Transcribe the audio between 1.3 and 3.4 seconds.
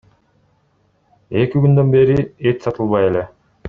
Эки күндөн бери эт сатылбай эле.